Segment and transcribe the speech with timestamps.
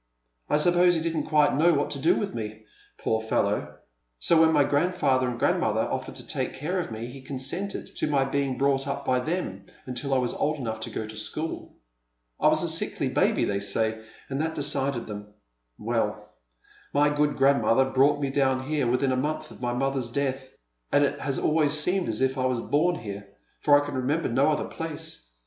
[0.49, 2.63] I suppose he didn't quite know what to do with me,
[2.97, 3.75] poor fellow,
[4.17, 8.07] so when my grandfather and grandmother offered to take care of me he consented to
[8.09, 11.75] my being brought up by them until I was old enough to go to school.
[12.39, 15.35] I was a sickly baljy, they say, and that decided him.
[15.77, 16.31] Well,
[16.95, 20.49] my good grandmother brought mo down here within a month of my mother's death,
[20.91, 23.27] and it has always seemed as if I was born here,
[23.59, 25.29] for I can remember no other place.